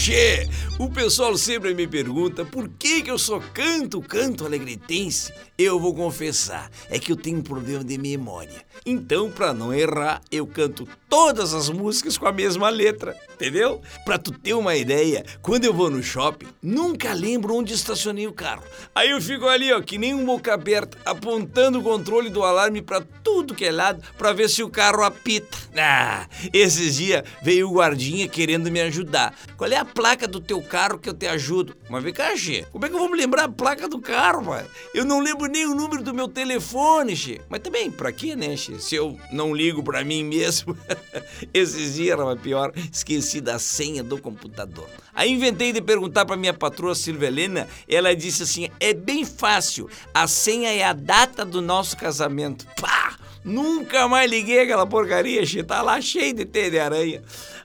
[0.00, 5.30] Che, o pessoal sempre me pergunta por que, que eu só canto canto alegretense.
[5.58, 8.64] Eu vou confessar, é que eu tenho um problema de memória.
[8.86, 13.82] Então, para não errar, eu canto todas as músicas com a mesma letra, entendeu?
[14.06, 18.32] Pra tu ter uma ideia, quando eu vou no shopping, nunca lembro onde estacionei o
[18.32, 18.62] carro.
[18.94, 22.80] Aí eu fico ali, ó, que nem um boca aberta, apontando o controle do alarme
[22.80, 25.58] para tudo que é lado, para ver se o carro apita.
[25.76, 29.34] Ah, esses dias veio o guardinha querendo me ajudar.
[29.58, 31.76] Qual é a placa do teu carro que eu te ajudo?
[31.88, 34.44] Mas vem cá, Xê, como é que eu vou me lembrar a placa do carro,
[34.44, 34.66] pai?
[34.94, 37.40] Eu não lembro nem o número do meu telefone, Xê.
[37.48, 38.78] Mas também, pra quê, né, Xê?
[38.78, 40.76] Se eu não ligo pra mim mesmo.
[41.52, 44.88] Esses dias era pior, esqueci da senha do computador.
[45.14, 49.88] Aí inventei de perguntar pra minha patroa Silvia Helena, ela disse assim: é bem fácil,
[50.14, 52.66] a senha é a data do nosso casamento.
[52.80, 52.99] Pá!
[53.44, 55.62] Nunca mais liguei aquela porcaria, Xê.
[55.62, 57.22] Tá lá cheio de teia de aranha.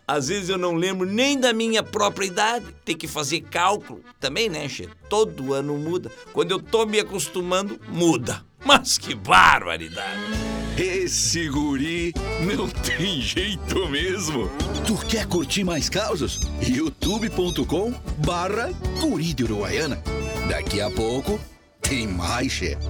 [0.08, 2.66] Às vezes eu não lembro nem da minha própria idade.
[2.84, 4.02] Tem que fazer cálculo.
[4.20, 4.88] Também, né, Che?
[5.10, 6.12] Todo ano muda.
[6.32, 8.44] Quando eu tô me acostumando, muda.
[8.64, 10.56] Mas que barbaridade!
[10.78, 14.50] Esse guri não tem jeito mesmo.
[14.86, 16.40] Tu quer curtir mais causas?
[16.62, 20.02] youtube.com barra guri de Uruguaiana.
[20.50, 21.40] Daqui a pouco
[21.82, 22.86] tem mais, chefe.